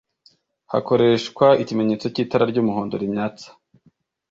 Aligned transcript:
hakoreshwa 0.71 1.47
ikimenyetso 1.61 2.05
cy'itara 2.13 2.43
ry'umuhondo 2.51 2.95
rimyatsa 3.03 3.47